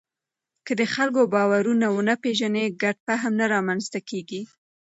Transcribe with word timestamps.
که 0.65 0.71
د 0.79 0.81
خلکو 0.93 1.21
باورونه 1.33 1.87
ونه 1.91 2.15
پېژنې، 2.23 2.65
ګډ 2.81 2.97
فهم 3.07 3.31
نه 3.39 3.45
رامنځته 3.53 3.99
کېږي. 4.09 4.41